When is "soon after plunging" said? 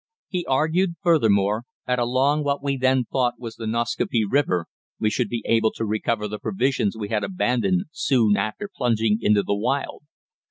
7.91-9.19